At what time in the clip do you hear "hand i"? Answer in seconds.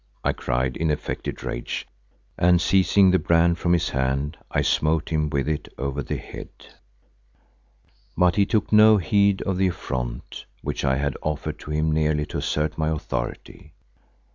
3.89-4.63